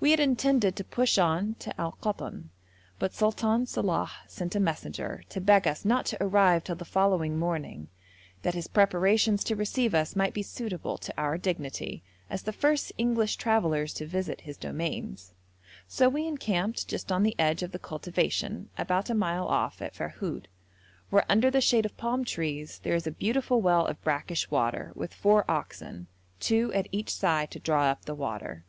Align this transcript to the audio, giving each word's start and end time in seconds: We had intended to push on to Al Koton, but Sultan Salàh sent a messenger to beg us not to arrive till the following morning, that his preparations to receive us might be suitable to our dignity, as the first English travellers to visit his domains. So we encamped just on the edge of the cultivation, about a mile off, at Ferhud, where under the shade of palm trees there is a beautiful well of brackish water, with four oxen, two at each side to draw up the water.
We 0.00 0.10
had 0.10 0.18
intended 0.18 0.74
to 0.74 0.82
push 0.82 1.16
on 1.16 1.54
to 1.60 1.80
Al 1.80 1.92
Koton, 2.02 2.48
but 2.98 3.14
Sultan 3.14 3.66
Salàh 3.66 4.10
sent 4.26 4.56
a 4.56 4.58
messenger 4.58 5.22
to 5.28 5.40
beg 5.40 5.64
us 5.68 5.84
not 5.84 6.06
to 6.06 6.20
arrive 6.20 6.64
till 6.64 6.74
the 6.74 6.84
following 6.84 7.38
morning, 7.38 7.86
that 8.42 8.54
his 8.54 8.66
preparations 8.66 9.44
to 9.44 9.54
receive 9.54 9.94
us 9.94 10.16
might 10.16 10.34
be 10.34 10.42
suitable 10.42 10.98
to 10.98 11.14
our 11.16 11.38
dignity, 11.38 12.02
as 12.28 12.42
the 12.42 12.52
first 12.52 12.90
English 12.98 13.36
travellers 13.36 13.94
to 13.94 14.04
visit 14.04 14.40
his 14.40 14.56
domains. 14.56 15.34
So 15.86 16.08
we 16.08 16.26
encamped 16.26 16.88
just 16.88 17.12
on 17.12 17.22
the 17.22 17.38
edge 17.38 17.62
of 17.62 17.70
the 17.70 17.78
cultivation, 17.78 18.70
about 18.76 19.08
a 19.08 19.14
mile 19.14 19.46
off, 19.46 19.80
at 19.80 19.94
Ferhud, 19.94 20.46
where 21.10 21.24
under 21.28 21.48
the 21.48 21.60
shade 21.60 21.86
of 21.86 21.96
palm 21.96 22.24
trees 22.24 22.80
there 22.80 22.96
is 22.96 23.06
a 23.06 23.12
beautiful 23.12 23.60
well 23.60 23.86
of 23.86 24.02
brackish 24.02 24.50
water, 24.50 24.90
with 24.96 25.14
four 25.14 25.48
oxen, 25.48 26.08
two 26.40 26.72
at 26.72 26.88
each 26.90 27.14
side 27.14 27.52
to 27.52 27.60
draw 27.60 27.84
up 27.84 28.04
the 28.04 28.16
water. 28.16 28.64